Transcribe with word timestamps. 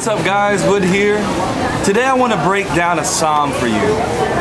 What's 0.00 0.08
up 0.08 0.24
guys, 0.24 0.64
Wood 0.64 0.82
here. 0.82 1.18
Today 1.84 2.04
I 2.04 2.14
want 2.14 2.32
to 2.32 2.42
break 2.42 2.64
down 2.68 2.98
a 2.98 3.04
psalm 3.04 3.52
for 3.52 3.66
you. 3.66 3.84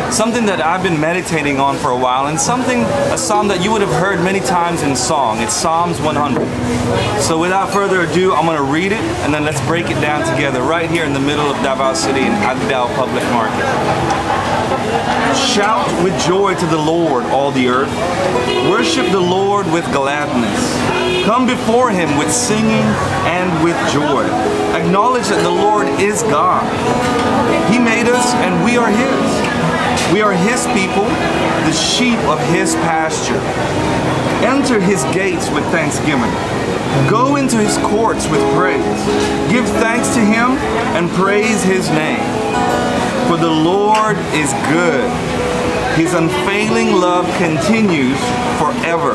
Something 0.09 0.46
that 0.46 0.62
I've 0.63 0.82
been 0.82 0.97
meditating 0.97 1.59
on 1.59 1.75
for 1.75 1.92
a 1.92 1.97
while 1.97 2.28
and 2.28 2.39
something, 2.39 2.83
a 3.12 3.17
psalm 3.17 3.50
that 3.50 3.61
you 3.61 3.69
would 3.69 3.82
have 3.82 3.92
heard 3.92 4.24
many 4.24 4.40
times 4.40 4.83
in 4.83 4.95
song. 4.95 5.42
It's 5.42 5.53
Psalms 5.53 6.00
100. 6.00 6.48
So 7.22 7.37
without 7.37 7.74
further 7.74 8.07
ado, 8.07 8.32
I'm 8.32 8.45
going 8.45 8.55
to 8.55 8.71
read 8.71 8.93
it 8.93 9.04
and 9.27 9.34
then 9.34 9.43
let's 9.43 9.59
break 9.68 9.88
it 9.91 10.00
down 10.00 10.23
together 10.34 10.61
right 10.61 10.89
here 10.89 11.04
in 11.04 11.11
the 11.11 11.20
middle 11.20 11.52
of 11.52 11.57
Davao 11.57 11.94
City 11.94 12.21
in 12.21 12.32
Agdao 12.39 12.96
Public 12.96 13.26
Market. 13.36 13.68
Shout 15.36 15.91
with 16.05 16.16
joy 16.23 16.55
to 16.55 16.66
the 16.68 16.80
Lord, 16.80 17.26
all 17.26 17.52
the 17.52 17.68
earth. 17.68 17.91
Worship 18.71 19.12
the 19.12 19.20
Lord 19.20 19.68
with 19.73 19.84
gladness. 19.91 21.00
Come 21.26 21.46
before 21.46 21.91
him 21.91 22.18
with 22.18 22.32
singing 22.32 22.86
and 23.28 23.64
with 23.64 23.76
joy. 23.91 24.23
Acknowledge 24.73 25.28
that 25.28 25.44
the 25.44 25.48
Lord 25.50 25.88
is 26.00 26.23
God. 26.23 26.63
He 27.71 27.80
made 27.80 28.08
us 28.08 28.34
and 28.35 28.63
we 28.63 28.77
are 28.77 28.89
his. 28.89 30.13
We 30.13 30.22
are 30.22 30.34
his 30.34 30.66
people, 30.73 31.05
the 31.66 31.73
sheep 31.73 32.20
of 32.30 32.39
his 32.49 32.75
pasture. 32.88 33.39
Enter 34.45 34.80
his 34.80 35.03
gates 35.13 35.49
with 35.52 35.63
thanksgiving. 35.66 36.31
Go 37.09 37.35
into 37.35 37.58
his 37.58 37.77
courts 37.89 38.27
with 38.30 38.41
praise. 38.55 38.81
Give 39.52 39.67
thanks 39.77 40.13
to 40.16 40.20
him 40.20 40.58
and 40.98 41.09
praise 41.12 41.61
his 41.63 41.89
name. 41.89 42.23
For 43.27 43.38
the 43.38 43.50
Lord 43.50 44.17
is 44.34 44.52
good. 44.73 45.09
His 45.95 46.13
unfailing 46.13 46.94
love 46.94 47.25
continues 47.38 48.17
forever, 48.58 49.13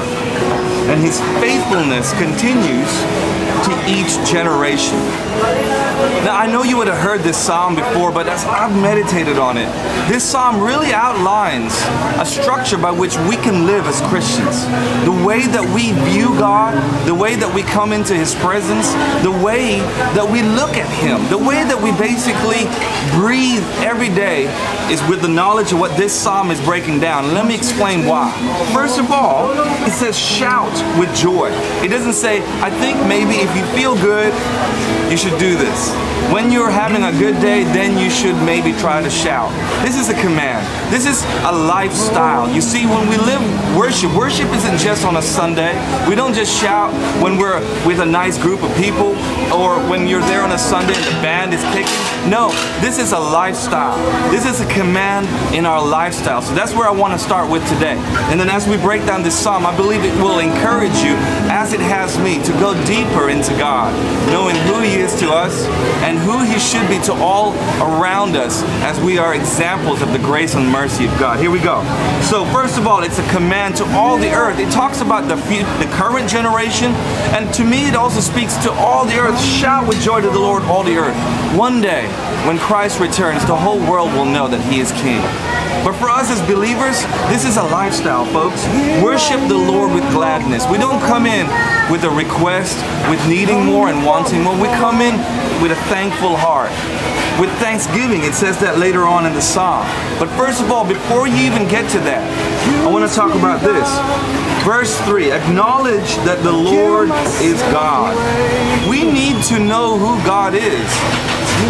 and 0.90 1.00
his 1.00 1.18
faithfulness 1.40 2.12
continues 2.12 2.92
to 3.64 3.72
each 3.88 4.12
generation. 4.30 4.98
Now, 6.24 6.36
I 6.36 6.46
know 6.46 6.62
you 6.62 6.76
would 6.76 6.86
have 6.86 6.98
heard 6.98 7.20
this 7.20 7.36
psalm 7.36 7.74
before, 7.74 8.12
but 8.12 8.26
as 8.26 8.44
I've 8.44 8.74
meditated 8.80 9.38
on 9.38 9.56
it, 9.56 9.68
this 10.08 10.22
psalm 10.22 10.60
really 10.60 10.92
outlines 10.92 11.72
a 12.20 12.26
structure 12.26 12.76
by 12.76 12.90
which 12.90 13.16
we 13.28 13.36
can 13.36 13.66
live 13.66 13.86
as 13.86 14.00
Christians. 14.02 14.64
The 15.04 15.24
way 15.26 15.46
that 15.48 15.64
we 15.74 15.92
view 16.10 16.28
God, 16.38 16.74
the 17.06 17.14
way 17.14 17.36
that 17.36 17.52
we 17.54 17.62
come 17.62 17.92
into 17.92 18.14
His 18.14 18.34
presence, 18.34 18.92
the 19.22 19.32
way 19.44 19.80
that 20.12 20.28
we 20.28 20.42
look 20.42 20.76
at 20.76 20.90
Him, 21.00 21.26
the 21.30 21.38
way 21.38 21.64
that 21.64 21.80
we 21.80 21.92
basically 21.96 22.68
breathe 23.16 23.64
every 23.80 24.08
day 24.08 24.44
is 24.92 25.00
with 25.08 25.22
the 25.22 25.28
knowledge 25.28 25.72
of 25.72 25.80
what 25.80 25.96
this 25.96 26.12
psalm 26.12 26.50
is 26.50 26.60
breaking 26.60 27.00
down. 27.00 27.32
Let 27.32 27.46
me 27.46 27.54
explain 27.54 28.04
why. 28.04 28.30
First 28.74 28.98
of 28.98 29.10
all, 29.10 29.52
it 29.86 29.92
says 29.92 30.18
shout 30.18 30.72
with 30.98 31.14
joy. 31.14 31.48
It 31.82 31.88
doesn't 31.88 32.12
say, 32.14 32.42
I 32.60 32.70
think 32.70 32.98
maybe 33.06 33.40
if 33.40 33.53
you 33.56 33.64
feel 33.76 33.94
good, 33.96 34.32
you 35.10 35.16
should 35.16 35.38
do 35.38 35.56
this. 35.56 35.92
When 36.32 36.50
you're 36.50 36.70
having 36.70 37.04
a 37.04 37.12
good 37.12 37.40
day, 37.40 37.64
then 37.64 37.98
you 37.98 38.10
should 38.10 38.34
maybe 38.44 38.72
try 38.72 39.02
to 39.02 39.10
shout. 39.10 39.50
This 39.84 39.96
is 39.96 40.08
a 40.08 40.14
command. 40.20 40.64
This 40.92 41.06
is 41.06 41.22
a 41.44 41.52
lifestyle. 41.52 42.50
You 42.50 42.60
see, 42.60 42.86
when 42.86 43.08
we 43.08 43.16
live 43.18 43.42
worship, 43.76 44.14
worship 44.14 44.48
isn't 44.52 44.78
just 44.78 45.04
on 45.04 45.16
a 45.16 45.22
Sunday. 45.22 45.74
We 46.08 46.14
don't 46.14 46.34
just 46.34 46.58
shout 46.60 46.92
when 47.22 47.36
we're 47.36 47.60
with 47.86 48.00
a 48.00 48.06
nice 48.06 48.38
group 48.38 48.62
of 48.62 48.74
people 48.76 49.14
or 49.52 49.78
when 49.88 50.08
you're 50.08 50.22
there 50.22 50.42
on 50.42 50.52
a 50.52 50.58
Sunday 50.58 50.94
and 50.94 51.04
the 51.04 51.22
band 51.22 51.52
is 51.52 51.62
kicking. 51.74 52.30
No, 52.30 52.48
this 52.80 52.98
is 52.98 53.12
a 53.12 53.18
lifestyle. 53.18 53.98
This 54.30 54.46
is 54.46 54.60
a 54.60 54.66
command 54.72 55.26
in 55.54 55.66
our 55.66 55.84
lifestyle. 55.84 56.40
So 56.40 56.54
that's 56.54 56.72
where 56.72 56.88
I 56.88 56.90
want 56.90 57.12
to 57.12 57.18
start 57.18 57.50
with 57.50 57.62
today. 57.68 57.96
And 58.30 58.40
then 58.40 58.48
as 58.48 58.66
we 58.66 58.78
break 58.78 59.04
down 59.04 59.22
this 59.22 59.38
psalm, 59.38 59.66
I 59.66 59.76
believe 59.76 60.02
it 60.04 60.14
will 60.22 60.38
encourage 60.38 60.96
you, 61.04 61.14
as 61.52 61.74
it 61.74 61.80
has 61.80 62.18
me, 62.18 62.42
to 62.44 62.52
go 62.52 62.72
deeper 62.86 63.28
into 63.44 63.58
God, 63.58 63.92
knowing 64.30 64.56
who 64.56 64.80
He 64.80 64.94
is 64.94 65.18
to 65.20 65.30
us 65.30 65.66
and 66.02 66.18
who 66.18 66.42
He 66.44 66.58
should 66.58 66.88
be 66.88 66.98
to 67.04 67.12
all 67.12 67.52
around 67.80 68.36
us 68.36 68.62
as 68.82 68.98
we 69.00 69.18
are 69.18 69.34
examples 69.34 70.02
of 70.02 70.12
the 70.12 70.18
grace 70.18 70.54
and 70.54 70.68
mercy 70.68 71.06
of 71.06 71.18
God. 71.18 71.38
Here 71.38 71.50
we 71.50 71.60
go. 71.60 71.82
So 72.22 72.44
first 72.46 72.78
of 72.78 72.86
all, 72.86 73.02
it's 73.02 73.18
a 73.18 73.28
command 73.30 73.76
to 73.76 73.84
all 73.92 74.16
the 74.18 74.30
earth. 74.30 74.58
It 74.58 74.70
talks 74.70 75.00
about 75.00 75.28
the, 75.28 75.36
the 75.36 75.90
current 75.92 76.28
generation, 76.28 76.92
and 77.34 77.52
to 77.54 77.64
me 77.64 77.88
it 77.88 77.94
also 77.94 78.20
speaks 78.20 78.56
to 78.64 78.72
all 78.72 79.04
the 79.04 79.18
earth. 79.18 79.40
Shout 79.42 79.86
with 79.86 80.00
joy 80.00 80.20
to 80.20 80.30
the 80.30 80.38
Lord, 80.38 80.62
all 80.64 80.82
the 80.82 80.96
earth. 80.96 81.16
One 81.56 81.80
day, 81.80 82.06
when 82.46 82.58
Christ 82.58 83.00
returns, 83.00 83.44
the 83.46 83.56
whole 83.56 83.78
world 83.78 84.12
will 84.12 84.26
know 84.26 84.48
that 84.48 84.60
He 84.72 84.80
is 84.80 84.90
King. 84.92 85.22
But 85.82 85.94
for 85.94 86.08
us 86.08 86.30
as 86.30 86.40
believers, 86.46 87.02
this 87.32 87.44
is 87.44 87.56
a 87.56 87.62
lifestyle, 87.62 88.24
folks. 88.26 88.64
Worship 89.02 89.40
the 89.48 89.56
Lord 89.56 89.92
with 89.92 90.04
gladness. 90.12 90.66
We 90.70 90.78
don't 90.78 91.00
come 91.00 91.26
in 91.26 91.46
with 91.90 92.04
a 92.04 92.10
request, 92.10 92.76
with 93.10 93.20
needing 93.28 93.64
more 93.64 93.88
and 93.88 94.04
wanting 94.04 94.42
more. 94.42 94.54
We 94.54 94.68
come 94.78 95.00
in 95.00 95.16
with 95.62 95.72
a 95.72 95.80
thankful 95.88 96.36
heart. 96.36 96.70
With 97.40 97.50
thanksgiving, 97.58 98.22
it 98.22 98.32
says 98.32 98.60
that 98.60 98.78
later 98.78 99.04
on 99.04 99.26
in 99.26 99.34
the 99.34 99.42
psalm. 99.42 99.82
But 100.20 100.30
first 100.38 100.62
of 100.62 100.70
all, 100.70 100.86
before 100.86 101.26
you 101.26 101.42
even 101.42 101.66
get 101.66 101.90
to 101.90 101.98
that, 102.06 102.22
I 102.86 102.90
want 102.90 103.08
to 103.08 103.14
talk 103.14 103.34
about 103.34 103.60
this. 103.60 103.88
Verse 104.64 104.96
3 105.02 105.32
Acknowledge 105.32 106.14
that 106.22 106.42
the 106.42 106.52
Lord 106.52 107.10
is 107.42 107.60
God. 107.74 108.14
We 108.88 109.02
need 109.02 109.42
to 109.50 109.58
know 109.58 109.98
who 109.98 110.14
God 110.24 110.54
is. 110.54 110.88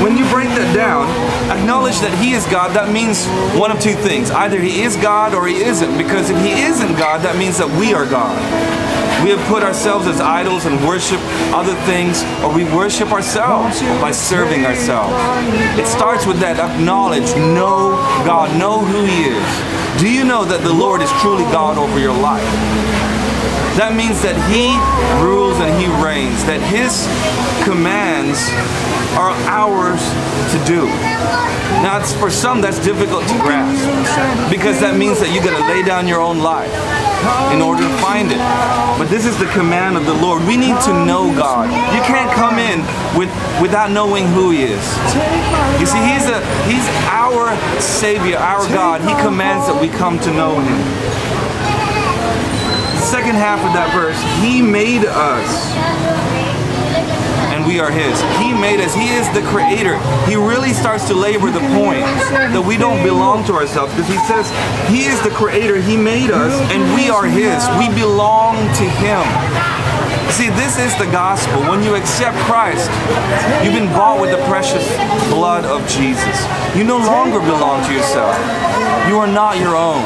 When 0.02 0.16
you 0.16 0.24
break 0.30 0.48
that 0.48 0.74
down, 0.74 1.06
acknowledge 1.50 1.98
that 2.00 2.16
He 2.22 2.32
is 2.32 2.46
God, 2.46 2.74
that 2.74 2.92
means 2.92 3.26
one 3.58 3.70
of 3.70 3.80
two 3.80 3.94
things. 3.94 4.30
Either 4.30 4.58
He 4.60 4.82
is 4.82 4.96
God 4.96 5.34
or 5.34 5.46
He 5.46 5.62
isn't. 5.62 5.96
Because 5.96 6.30
if 6.30 6.38
He 6.42 6.62
isn't 6.62 6.96
God, 6.96 7.22
that 7.22 7.36
means 7.36 7.58
that 7.58 7.68
we 7.78 7.94
are 7.94 8.04
God. 8.04 8.34
We 9.22 9.30
have 9.30 9.40
put 9.48 9.62
ourselves 9.62 10.06
as 10.06 10.20
idols 10.20 10.66
and 10.66 10.76
worship 10.86 11.20
other 11.54 11.74
things, 11.86 12.22
or 12.44 12.52
we 12.52 12.64
worship 12.76 13.12
ourselves 13.12 13.80
by 14.02 14.10
serving 14.10 14.66
ourselves. 14.66 15.14
It 15.78 15.86
starts 15.86 16.26
with 16.26 16.40
that 16.40 16.58
acknowledge, 16.60 17.34
know 17.36 17.96
God, 18.26 18.52
know 18.58 18.84
who 18.84 19.04
He 19.04 19.32
is. 19.32 19.48
Do 20.00 20.10
you 20.10 20.24
know 20.24 20.44
that 20.44 20.60
the 20.62 20.72
Lord 20.72 21.00
is 21.00 21.10
truly 21.22 21.44
God 21.44 21.78
over 21.78 21.98
your 21.98 22.12
life? 22.12 23.03
That 23.74 23.96
means 23.98 24.22
that 24.22 24.38
He 24.46 24.70
rules 25.18 25.58
and 25.58 25.74
He 25.74 25.90
reigns, 25.98 26.44
that 26.46 26.62
His 26.70 27.02
commands 27.66 28.38
are 29.18 29.34
ours 29.50 29.98
to 30.54 30.58
do. 30.62 30.86
Now, 31.82 31.98
for 32.22 32.30
some, 32.30 32.60
that's 32.60 32.78
difficult 32.78 33.26
to 33.26 33.36
grasp 33.42 33.82
because 34.46 34.78
that 34.78 34.96
means 34.96 35.18
that 35.18 35.34
you 35.34 35.42
got 35.42 35.58
to 35.58 35.64
lay 35.66 35.82
down 35.82 36.06
your 36.06 36.20
own 36.20 36.38
life 36.38 36.70
in 37.50 37.60
order 37.60 37.82
to 37.82 37.92
find 37.98 38.30
it. 38.30 38.38
But 38.94 39.10
this 39.10 39.26
is 39.26 39.36
the 39.38 39.50
command 39.50 39.96
of 39.96 40.06
the 40.06 40.14
Lord. 40.14 40.46
We 40.46 40.56
need 40.56 40.78
to 40.86 40.92
know 41.04 41.34
God. 41.34 41.66
You 41.90 42.02
can't 42.06 42.30
come 42.30 42.62
in 42.62 42.78
with 43.18 43.32
without 43.60 43.90
knowing 43.90 44.26
who 44.30 44.50
He 44.54 44.70
is. 44.70 44.84
You 45.82 45.86
see, 45.90 45.98
He's 45.98 46.30
a 46.30 46.38
He's 46.70 46.86
our 47.10 47.56
Savior, 47.80 48.38
our 48.38 48.62
God. 48.70 49.02
He 49.02 49.14
commands 49.18 49.66
that 49.66 49.74
we 49.80 49.88
come 49.88 50.18
to 50.20 50.30
know 50.30 50.60
Him. 50.62 51.33
Second 53.04 53.36
half 53.36 53.60
of 53.60 53.72
that 53.76 53.92
verse, 53.92 54.18
He 54.42 54.62
made 54.62 55.04
us 55.04 55.44
and 57.54 57.64
we 57.64 57.78
are 57.78 57.90
his. 57.90 58.20
He 58.42 58.52
made 58.52 58.80
us. 58.80 58.92
He 58.94 59.08
is 59.14 59.28
the 59.32 59.42
creator. 59.48 59.96
He 60.26 60.34
really 60.34 60.72
starts 60.72 61.06
to 61.08 61.14
labor 61.14 61.50
the 61.50 61.62
point 61.72 62.04
that 62.52 62.64
we 62.66 62.76
don't 62.76 63.02
belong 63.02 63.44
to 63.46 63.54
ourselves 63.54 63.94
because 63.94 64.10
he 64.10 64.18
says 64.26 64.50
he 64.90 65.06
is 65.06 65.22
the 65.22 65.30
creator. 65.30 65.80
He 65.80 65.96
made 65.96 66.30
us 66.30 66.52
and 66.72 66.82
we 66.94 67.08
are 67.08 67.24
his. 67.24 67.62
We 67.78 67.88
belong 67.94 68.56
to 68.58 68.86
him. 69.00 69.22
See, 70.34 70.50
this 70.58 70.82
is 70.82 70.90
the 70.98 71.06
gospel. 71.14 71.62
When 71.70 71.82
you 71.82 71.94
accept 71.94 72.36
Christ, 72.50 72.90
you've 73.62 73.76
been 73.76 73.92
bought 73.94 74.20
with 74.20 74.30
the 74.30 74.42
precious 74.50 74.84
blood 75.30 75.64
of 75.64 75.86
Jesus. 75.88 76.36
You 76.74 76.82
no 76.82 76.98
longer 76.98 77.38
belong 77.38 77.86
to 77.86 77.92
yourself. 77.94 78.34
You 79.06 79.16
are 79.18 79.30
not 79.30 79.58
your 79.58 79.76
own. 79.76 80.02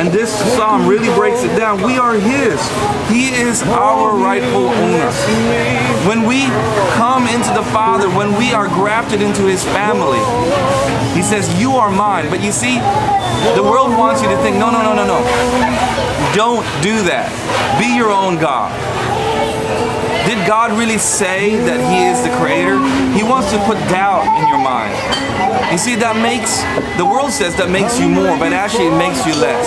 And 0.00 0.10
this 0.10 0.32
psalm 0.56 0.86
really 0.88 1.12
breaks 1.14 1.42
it 1.44 1.56
down. 1.56 1.82
We 1.82 1.98
are 1.98 2.14
His. 2.14 2.60
He 3.08 3.28
is 3.28 3.62
our 3.62 4.16
rightful 4.16 4.68
owner. 4.68 5.10
When 6.08 6.26
we 6.26 6.46
come 6.96 7.26
into 7.28 7.52
the 7.54 7.62
Father, 7.70 8.08
when 8.08 8.36
we 8.36 8.52
are 8.52 8.68
grafted 8.68 9.22
into 9.22 9.42
His 9.46 9.64
family, 9.64 10.20
He 11.14 11.22
says, 11.22 11.48
You 11.60 11.72
are 11.72 11.90
mine. 11.90 12.30
But 12.30 12.42
you 12.42 12.52
see, 12.52 12.78
the 13.54 13.62
world 13.62 13.90
wants 13.90 14.22
you 14.22 14.28
to 14.28 14.36
think, 14.38 14.56
No, 14.56 14.70
no, 14.70 14.82
no, 14.82 14.94
no, 14.94 15.06
no. 15.06 15.18
Don't 16.34 16.64
do 16.82 17.02
that. 17.04 17.28
Be 17.78 17.94
your 17.94 18.10
own 18.10 18.38
God. 18.38 18.72
God 20.46 20.72
really 20.78 20.98
say 20.98 21.56
that 21.56 21.80
He 21.90 22.06
is 22.10 22.22
the 22.22 22.32
creator? 22.38 22.78
He 23.14 23.22
wants 23.22 23.50
to 23.52 23.58
put 23.64 23.78
doubt 23.88 24.26
in 24.40 24.48
your 24.48 24.62
mind. 24.62 24.94
You 25.72 25.78
see, 25.78 25.94
that 25.96 26.18
makes, 26.20 26.60
the 26.98 27.06
world 27.06 27.32
says 27.32 27.56
that 27.56 27.70
makes 27.70 27.98
you 27.98 28.08
more, 28.08 28.36
but 28.38 28.52
actually 28.52 28.88
it 28.88 28.98
makes 28.98 29.24
you 29.26 29.34
less. 29.38 29.64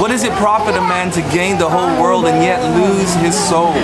What 0.00 0.08
does 0.08 0.24
it 0.24 0.32
profit 0.38 0.76
a 0.76 0.84
man 0.84 1.10
to 1.12 1.22
gain 1.32 1.58
the 1.58 1.68
whole 1.68 1.90
world 2.00 2.26
and 2.26 2.42
yet 2.44 2.60
lose 2.76 3.14
his 3.24 3.34
soul? 3.34 3.74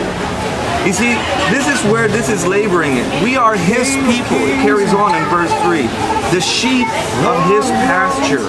You 0.86 0.92
see, 0.92 1.14
this 1.54 1.70
is 1.70 1.78
where 1.90 2.08
this 2.08 2.28
is 2.28 2.44
laboring 2.44 2.98
it. 2.98 3.06
We 3.22 3.36
are 3.36 3.54
his 3.54 3.94
people. 4.10 4.36
It 4.42 4.60
carries 4.66 4.92
on 4.92 5.14
in 5.14 5.22
verse 5.30 5.52
3. 5.62 5.86
The 6.34 6.40
sheep 6.40 6.88
of 7.22 7.38
his 7.46 7.64
pasture. 7.86 8.42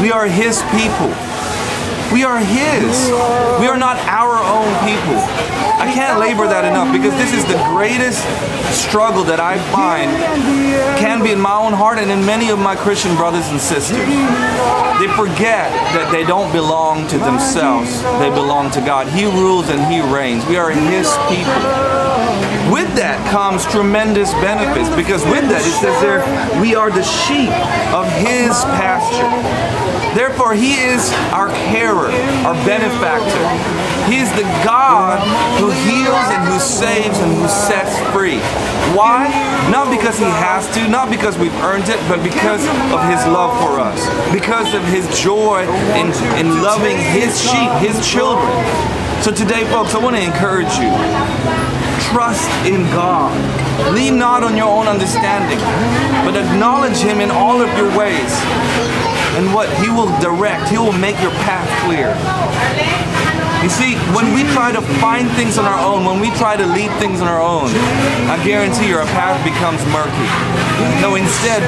We 0.00 0.12
are 0.12 0.26
his 0.26 0.62
people. 0.70 1.10
We 2.12 2.24
are 2.24 2.38
His. 2.38 3.10
We 3.60 3.66
are 3.68 3.76
not 3.76 3.98
our 4.08 4.40
own 4.40 4.72
people. 4.88 5.20
I 5.78 5.92
can't 5.92 6.18
labor 6.18 6.48
that 6.48 6.64
enough 6.64 6.90
because 6.90 7.12
this 7.14 7.34
is 7.34 7.44
the 7.44 7.60
greatest 7.68 8.24
struggle 8.72 9.24
that 9.24 9.40
I 9.40 9.58
find 9.70 10.10
can 10.98 11.22
be 11.22 11.32
in 11.32 11.40
my 11.40 11.54
own 11.54 11.72
heart 11.72 11.98
and 11.98 12.10
in 12.10 12.24
many 12.24 12.48
of 12.48 12.58
my 12.58 12.76
Christian 12.76 13.14
brothers 13.14 13.46
and 13.48 13.60
sisters. 13.60 13.98
They 14.98 15.08
forget 15.14 15.70
that 15.94 16.08
they 16.10 16.24
don't 16.24 16.50
belong 16.50 17.06
to 17.08 17.18
themselves, 17.18 18.02
they 18.18 18.30
belong 18.30 18.70
to 18.72 18.80
God. 18.80 19.06
He 19.08 19.26
rules 19.26 19.68
and 19.68 19.80
He 19.92 20.00
reigns. 20.00 20.46
We 20.46 20.56
are 20.56 20.70
His 20.70 21.12
people. 21.28 22.07
With 22.78 22.94
that 22.94 23.18
comes 23.34 23.66
tremendous 23.66 24.30
benefits 24.38 24.86
because 24.94 25.26
with 25.26 25.50
that 25.50 25.66
it 25.66 25.74
says 25.82 25.98
there, 25.98 26.22
we 26.62 26.78
are 26.78 26.94
the 26.94 27.02
sheep 27.02 27.50
of 27.90 28.06
His 28.22 28.54
pasture. 28.78 29.26
Therefore, 30.14 30.54
He 30.54 30.78
is 30.78 31.10
our 31.34 31.50
carer, 31.74 32.06
our 32.46 32.54
benefactor. 32.62 33.42
He 34.06 34.22
is 34.22 34.30
the 34.38 34.46
God 34.62 35.18
who 35.58 35.74
heals 35.90 36.22
and 36.30 36.46
who 36.46 36.62
saves 36.62 37.18
and 37.18 37.34
who 37.34 37.50
sets 37.50 37.98
free. 38.14 38.38
Why? 38.94 39.26
Not 39.74 39.90
because 39.90 40.14
He 40.14 40.30
has 40.38 40.70
to, 40.78 40.86
not 40.86 41.10
because 41.10 41.34
we've 41.34 41.58
earned 41.66 41.90
it, 41.90 41.98
but 42.06 42.22
because 42.22 42.62
of 42.94 43.02
His 43.10 43.18
love 43.26 43.58
for 43.58 43.82
us, 43.82 44.06
because 44.30 44.70
of 44.70 44.86
His 44.94 45.02
joy 45.18 45.66
in, 45.98 46.14
in 46.38 46.62
loving 46.62 46.94
His 46.94 47.42
sheep, 47.42 47.74
His 47.82 47.98
children. 48.06 48.54
So 49.18 49.34
today, 49.34 49.66
folks, 49.66 49.98
I 49.98 49.98
want 49.98 50.14
to 50.14 50.22
encourage 50.22 50.70
you 50.78 50.94
trust 52.12 52.48
in 52.64 52.82
God. 52.94 53.32
Lean 53.94 54.18
not 54.18 54.42
on 54.42 54.56
your 54.56 54.68
own 54.68 54.86
understanding, 54.86 55.58
but 56.24 56.36
acknowledge 56.36 56.98
Him 56.98 57.20
in 57.20 57.30
all 57.30 57.60
of 57.60 57.68
your 57.76 57.88
ways. 57.96 58.32
And 59.36 59.52
what 59.54 59.68
He 59.80 59.88
will 59.88 60.10
direct, 60.20 60.68
He 60.68 60.78
will 60.78 60.96
make 60.96 61.20
your 61.20 61.32
path 61.44 61.68
clear. 61.84 62.16
You 63.62 63.68
see, 63.68 63.98
when 64.14 64.32
we 64.32 64.46
try 64.54 64.70
to 64.70 64.80
find 65.02 65.28
things 65.32 65.58
on 65.58 65.66
our 65.66 65.82
own, 65.82 66.04
when 66.04 66.20
we 66.20 66.30
try 66.38 66.56
to 66.56 66.64
lead 66.64 66.90
things 67.02 67.20
on 67.20 67.26
our 67.26 67.42
own, 67.42 67.68
I 68.30 68.38
guarantee 68.44 68.88
your 68.88 69.04
path 69.18 69.36
becomes 69.42 69.82
murky. 69.90 70.28
No, 71.02 71.16
instead, 71.16 71.60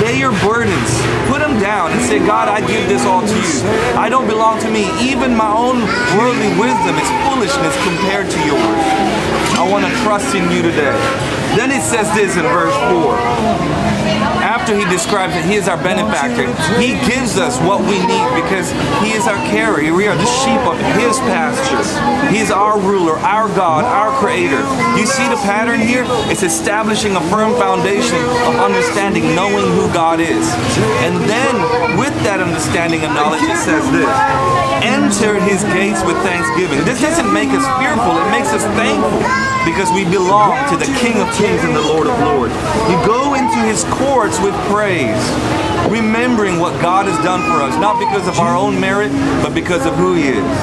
lay 0.00 0.18
your 0.18 0.32
burdens, 0.46 0.90
put 1.28 1.40
them 1.40 1.58
down, 1.58 1.90
and 1.90 2.00
say, 2.02 2.18
God, 2.18 2.48
I 2.48 2.60
give 2.64 2.88
this 2.88 3.04
all 3.04 3.26
to 3.26 3.34
you. 3.34 3.58
I 3.98 4.08
don't 4.08 4.28
belong 4.28 4.60
to 4.60 4.70
me. 4.70 4.86
Even 5.02 5.34
my 5.34 5.50
own 5.50 5.82
worldly 6.14 6.50
wisdom 6.56 6.94
is 6.94 7.08
foolishness 7.26 7.74
compared 7.82 8.30
to 8.30 8.38
yours. 8.46 9.11
I 9.62 9.70
want 9.70 9.86
to 9.86 9.92
trust 10.02 10.34
in 10.34 10.50
you 10.50 10.60
today. 10.60 11.41
Then 11.56 11.70
it 11.70 11.82
says 11.82 12.08
this 12.14 12.36
in 12.36 12.42
verse 12.42 12.76
4 12.90 13.92
after 14.62 14.78
he 14.78 14.86
describes 14.86 15.34
that 15.34 15.42
he 15.42 15.58
is 15.58 15.66
our 15.66 15.80
benefactor, 15.82 16.46
he 16.78 16.94
gives 17.10 17.34
us 17.34 17.58
what 17.66 17.82
we 17.82 17.98
need 18.06 18.28
because 18.38 18.70
he 19.02 19.10
is 19.10 19.26
our 19.26 19.38
carrier. 19.50 19.90
We 19.90 20.06
are 20.06 20.14
the 20.14 20.30
sheep 20.38 20.62
of 20.70 20.78
his 20.94 21.18
pasture. 21.26 21.82
He 22.30 22.38
is 22.38 22.54
our 22.54 22.78
ruler, 22.78 23.18
our 23.26 23.50
God, 23.58 23.82
our 23.82 24.14
creator. 24.22 24.62
You 24.94 25.02
see 25.02 25.26
the 25.26 25.40
pattern 25.42 25.82
here? 25.82 26.06
It's 26.30 26.46
establishing 26.46 27.18
a 27.18 27.22
firm 27.26 27.58
foundation 27.58 28.22
of 28.46 28.62
understanding, 28.62 29.34
knowing 29.34 29.66
who 29.74 29.90
God 29.90 30.20
is. 30.20 30.46
And 31.02 31.18
then 31.26 31.98
with 31.98 32.14
that 32.22 32.38
understanding 32.38 33.02
and 33.02 33.14
knowledge, 33.18 33.42
it 33.42 33.58
says 33.58 33.82
this 33.90 34.06
enter 34.82 35.38
his 35.42 35.62
gates 35.74 36.02
with 36.06 36.18
thanksgiving. 36.22 36.82
This 36.86 37.00
doesn't 37.00 37.30
make 37.32 37.50
us 37.50 37.66
fearful, 37.78 38.14
it 38.18 38.30
makes 38.30 38.50
us 38.54 38.62
thankful 38.78 39.22
because 39.64 39.90
we 39.94 40.02
belong 40.04 40.58
to 40.70 40.76
the 40.76 40.90
King 40.98 41.22
of 41.22 41.30
Kings 41.42 41.64
and 41.64 41.74
the 41.74 41.82
Lord 41.82 42.06
of 42.06 42.16
Lords. 42.20 42.54
You 42.86 42.94
go 43.02 43.34
into 43.34 43.58
his 43.66 43.82
courts 43.98 44.38
with 44.38 44.54
praise, 44.70 45.18
remembering 45.90 46.60
what 46.60 46.70
God 46.80 47.06
has 47.06 47.18
done 47.24 47.42
for 47.42 47.58
us, 47.58 47.74
not 47.82 47.98
because 47.98 48.28
of 48.28 48.38
our 48.38 48.54
own 48.54 48.78
merit, 48.78 49.10
but 49.42 49.52
because 49.52 49.84
of 49.84 49.92
who 49.96 50.14
he 50.14 50.28
is. 50.38 50.58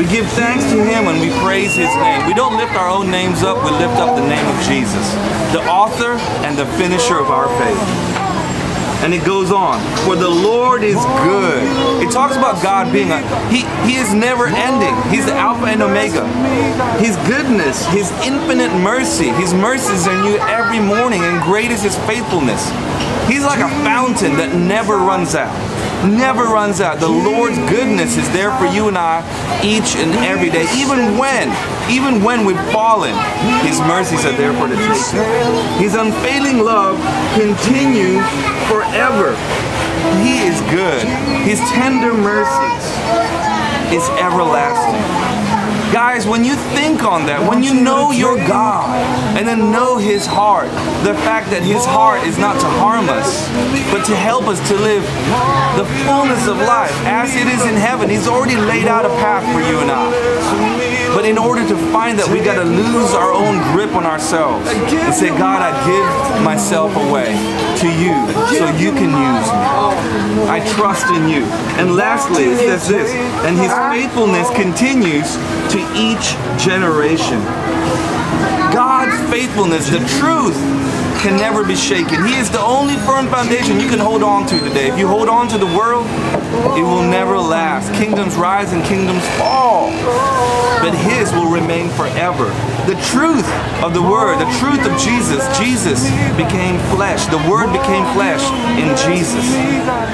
We 0.00 0.08
give 0.08 0.24
thanks 0.40 0.64
to 0.72 0.82
him 0.82 1.04
when 1.04 1.20
we 1.20 1.28
praise 1.44 1.76
his 1.76 1.92
name. 2.00 2.26
We 2.26 2.32
don't 2.32 2.56
lift 2.56 2.72
our 2.72 2.88
own 2.88 3.10
names 3.10 3.42
up, 3.42 3.60
we 3.60 3.76
lift 3.76 4.00
up 4.00 4.16
the 4.16 4.24
name 4.24 4.48
of 4.48 4.56
Jesus, 4.64 5.04
the 5.52 5.60
author 5.68 6.16
and 6.48 6.56
the 6.56 6.64
finisher 6.80 7.18
of 7.18 7.28
our 7.28 7.52
faith. 7.60 8.23
And 9.04 9.12
it 9.12 9.22
goes 9.24 9.52
on. 9.52 9.78
For 10.06 10.16
the 10.16 10.28
Lord 10.28 10.82
is 10.82 10.96
good. 10.96 11.62
It 12.02 12.10
talks 12.10 12.36
about 12.36 12.62
God 12.62 12.90
being 12.90 13.10
a 13.10 13.20
He 13.50 13.68
He 13.86 14.00
is 14.00 14.14
never 14.14 14.46
ending. 14.46 14.94
He's 15.12 15.26
the 15.26 15.34
Alpha 15.34 15.66
and 15.66 15.82
Omega. 15.82 16.26
His 16.98 17.16
goodness, 17.28 17.84
His 17.88 18.10
infinite 18.24 18.72
mercy, 18.80 19.28
His 19.28 19.52
mercies 19.52 20.08
are 20.08 20.22
new 20.22 20.38
every 20.48 20.80
morning, 20.80 21.22
and 21.22 21.42
great 21.42 21.70
is 21.70 21.82
His 21.82 21.96
faithfulness. 22.08 22.64
He's 23.28 23.44
like 23.44 23.60
a 23.60 23.68
fountain 23.84 24.36
that 24.38 24.54
never 24.54 24.96
runs 24.96 25.34
out 25.34 25.52
never 26.04 26.44
runs 26.44 26.80
out. 26.80 27.00
The 27.00 27.08
Lord's 27.08 27.56
goodness 27.70 28.16
is 28.16 28.30
there 28.32 28.52
for 28.58 28.66
you 28.66 28.88
and 28.88 28.98
I 28.98 29.24
each 29.64 29.96
and 29.96 30.12
every 30.20 30.50
day. 30.50 30.66
Even 30.76 31.16
when, 31.16 31.48
even 31.90 32.22
when 32.22 32.44
we've 32.44 32.60
fallen, 32.72 33.14
His 33.64 33.80
mercies 33.80 34.24
are 34.24 34.36
there 34.36 34.52
for 34.52 34.68
the 34.68 34.76
taking. 34.76 35.24
His 35.80 35.94
unfailing 35.94 36.58
love 36.58 37.00
continues 37.34 38.20
forever. 38.74 39.36
He 40.18 40.42
is 40.50 40.60
good. 40.62 41.06
His 41.46 41.60
tender 41.70 42.12
mercies 42.12 42.84
is 43.94 44.02
everlasting. 44.18 45.54
Guys, 45.92 46.26
when 46.26 46.42
you 46.44 46.56
think 46.74 47.04
on 47.04 47.24
that, 47.26 47.38
when 47.48 47.62
you 47.62 47.72
know 47.72 48.10
your 48.10 48.34
God 48.48 48.90
and 49.38 49.46
then 49.46 49.70
know 49.70 49.96
His 49.96 50.26
heart, 50.26 50.66
the 51.06 51.14
fact 51.22 51.50
that 51.50 51.62
His 51.62 51.86
heart 51.86 52.26
is 52.26 52.36
not 52.36 52.58
to 52.58 52.66
harm 52.82 53.08
us, 53.08 53.46
but 53.94 54.02
to 54.10 54.16
help 54.16 54.48
us 54.50 54.58
to 54.70 54.74
live 54.74 55.06
the 55.78 55.86
fullness 56.02 56.48
of 56.48 56.58
life 56.58 56.90
as 57.06 57.30
it 57.36 57.46
is 57.46 57.62
in 57.64 57.76
heaven, 57.78 58.10
He's 58.10 58.26
already 58.26 58.56
laid 58.56 58.88
out 58.88 59.06
a 59.06 59.14
path 59.22 59.46
for 59.54 59.62
you 59.62 59.78
and 59.78 59.90
I. 59.90 60.93
But 61.14 61.24
in 61.24 61.38
order 61.38 61.62
to 61.66 61.76
find 61.94 62.18
that, 62.18 62.26
we 62.26 62.42
got 62.42 62.58
to 62.58 62.66
lose 62.66 63.14
our 63.14 63.32
own 63.32 63.62
grip 63.72 63.94
on 63.94 64.04
ourselves 64.04 64.66
and 64.68 65.14
say, 65.14 65.28
God, 65.28 65.62
I 65.62 65.70
give 65.86 66.42
myself 66.42 66.90
away 66.96 67.30
to 67.78 67.88
you 67.88 68.18
so 68.58 68.66
you 68.74 68.90
can 68.90 69.14
use 69.14 69.46
me. 69.46 69.64
I 70.50 70.58
trust 70.74 71.06
in 71.14 71.28
you. 71.28 71.46
And 71.78 71.94
lastly, 71.94 72.44
it 72.44 72.58
says 72.58 72.88
this, 72.88 73.10
and 73.46 73.56
his 73.56 73.70
faithfulness 73.94 74.50
continues 74.50 75.38
to 75.70 75.78
each 75.94 76.34
generation. 76.58 77.38
God's 78.74 79.14
faithfulness, 79.30 79.88
the 79.88 80.02
truth, 80.18 80.58
can 81.24 81.36
never 81.38 81.64
be 81.64 81.74
shaken. 81.74 82.22
He 82.26 82.34
is 82.34 82.50
the 82.50 82.60
only 82.60 82.96
firm 82.96 83.28
foundation 83.28 83.80
you 83.80 83.88
can 83.88 83.98
hold 83.98 84.22
on 84.22 84.46
to 84.46 84.58
today. 84.58 84.90
If 84.90 84.98
you 84.98 85.08
hold 85.08 85.30
on 85.30 85.48
to 85.48 85.56
the 85.56 85.64
world, 85.64 86.06
it 86.76 86.82
will 86.82 87.02
never 87.02 87.38
last. 87.38 87.90
Kingdoms 87.94 88.36
rise 88.36 88.74
and 88.74 88.84
kingdoms 88.84 89.26
fall, 89.38 89.88
but 90.84 90.92
His 90.92 91.32
will 91.32 91.50
remain 91.50 91.88
forever. 91.88 92.44
The 92.84 93.00
truth 93.08 93.48
of 93.82 93.94
the 93.94 94.02
Word, 94.02 94.36
the 94.36 94.52
truth 94.60 94.84
of 94.84 94.92
Jesus, 95.00 95.40
Jesus 95.56 96.04
became 96.36 96.78
flesh. 96.94 97.24
The 97.32 97.40
Word 97.48 97.72
became 97.72 98.04
flesh 98.12 98.44
in 98.76 98.92
Jesus. 99.08 99.48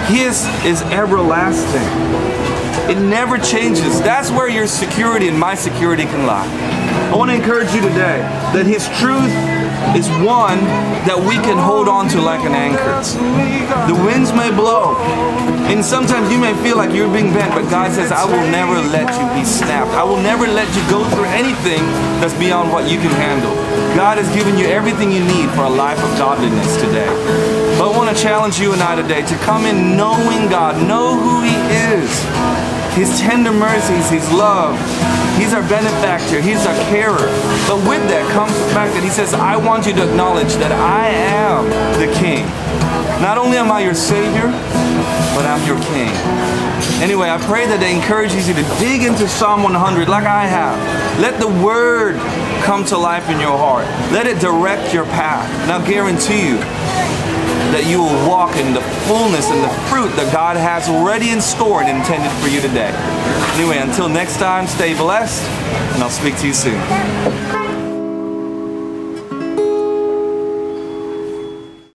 His 0.07 0.47
is 0.65 0.81
everlasting. 0.93 1.91
It 2.89 3.01
never 3.01 3.37
changes. 3.37 4.01
That's 4.01 4.31
where 4.31 4.49
your 4.49 4.69
security 4.69 5.27
and 5.27 5.37
my 5.37 5.57
security 5.57 6.05
can 6.05 6.25
lie. 6.25 6.80
I 7.11 7.17
want 7.17 7.31
to 7.33 7.35
encourage 7.35 7.75
you 7.75 7.83
today 7.83 8.23
that 8.55 8.71
His 8.71 8.87
truth 9.03 9.35
is 9.99 10.07
one 10.23 10.63
that 11.11 11.19
we 11.19 11.35
can 11.43 11.59
hold 11.59 11.91
on 11.91 12.07
to 12.15 12.23
like 12.23 12.47
an 12.47 12.55
anchor. 12.55 13.03
The 13.91 13.99
winds 14.07 14.31
may 14.31 14.55
blow, 14.55 14.95
and 15.67 15.83
sometimes 15.83 16.31
you 16.31 16.39
may 16.39 16.55
feel 16.63 16.79
like 16.79 16.95
you're 16.95 17.11
being 17.11 17.35
bent, 17.35 17.51
but 17.51 17.67
God 17.67 17.91
says, 17.91 18.15
I 18.15 18.23
will 18.23 18.47
never 18.55 18.79
let 18.95 19.11
you 19.11 19.27
be 19.35 19.43
snapped. 19.43 19.91
I 19.99 20.07
will 20.07 20.23
never 20.23 20.47
let 20.47 20.71
you 20.71 20.87
go 20.87 21.03
through 21.11 21.27
anything 21.35 21.83
that's 22.23 22.35
beyond 22.39 22.71
what 22.71 22.87
you 22.87 23.03
can 23.03 23.11
handle. 23.19 23.59
God 23.99 24.23
has 24.23 24.31
given 24.31 24.55
you 24.55 24.71
everything 24.71 25.11
you 25.11 25.27
need 25.27 25.51
for 25.59 25.67
a 25.67 25.75
life 25.75 25.99
of 25.99 26.15
godliness 26.15 26.79
today. 26.79 27.11
But 27.75 27.91
I 27.91 27.97
want 27.99 28.15
to 28.15 28.23
challenge 28.23 28.63
you 28.63 28.71
and 28.71 28.79
I 28.79 28.95
today 28.95 29.27
to 29.27 29.37
come 29.43 29.67
in 29.67 29.97
knowing 29.99 30.47
God, 30.47 30.79
know 30.87 31.19
who 31.19 31.43
He 31.43 31.59
is, 31.91 32.07
His 32.95 33.21
tender 33.21 33.53
mercies, 33.53 34.11
His 34.11 34.31
love, 34.33 34.79
He's 35.41 35.55
our 35.55 35.67
benefactor. 35.69 36.39
He's 36.39 36.67
our 36.67 36.77
carer. 36.93 37.17
But 37.65 37.81
with 37.89 38.05
that 38.13 38.29
comes 38.31 38.53
the 38.53 38.69
fact 38.77 38.93
that 38.93 39.03
he 39.03 39.09
says, 39.09 39.33
I 39.33 39.57
want 39.57 39.87
you 39.87 39.95
to 39.95 40.05
acknowledge 40.05 40.53
that 40.61 40.71
I 40.71 41.09
am 41.09 41.65
the 41.97 42.13
king. 42.21 42.45
Not 43.25 43.39
only 43.39 43.57
am 43.57 43.73
I 43.73 43.81
your 43.81 43.95
savior, 43.95 44.53
but 45.33 45.49
I'm 45.49 45.65
your 45.65 45.81
king. 45.89 46.13
Anyway, 47.01 47.31
I 47.31 47.41
pray 47.49 47.65
that 47.67 47.81
it 47.81 47.89
encourages 47.89 48.49
you 48.49 48.55
to 48.55 48.63
dig 48.77 49.03
into 49.03 49.27
Psalm 49.29 49.63
100 49.63 50.11
like 50.11 50.29
I 50.29 50.45
have. 50.45 50.77
Let 51.21 51.41
the 51.41 51.49
word 51.49 52.17
come 52.61 52.85
to 52.93 52.99
life 52.99 53.31
in 53.31 53.41
your 53.41 53.57
heart. 53.57 53.89
Let 54.13 54.27
it 54.27 54.41
direct 54.41 54.93
your 54.93 55.07
path. 55.07 55.49
And 55.65 55.73
I'll 55.73 55.87
guarantee 55.89 56.53
you 56.53 56.61
that 57.73 57.87
you 57.87 58.03
will 58.03 58.29
walk 58.29 58.57
in 58.57 58.75
the 58.75 58.81
fullness 59.07 59.51
and 59.51 59.63
the 59.63 59.73
fruit 59.89 60.11
that 60.17 60.33
God 60.33 60.57
has 60.57 60.89
already 60.89 61.31
in 61.31 61.41
store 61.41 61.83
and 61.83 61.89
intended 61.89 62.31
for 62.43 62.49
you 62.49 62.61
today. 62.61 62.93
Anyway, 63.55 63.79
until 63.79 64.09
next 64.09 64.39
time, 64.39 64.67
stay 64.67 64.95
blessed, 64.95 65.43
and 65.95 66.03
I'll 66.03 66.11
speak 66.11 66.37
to 66.39 66.47
you 66.47 66.55
soon. 66.55 67.70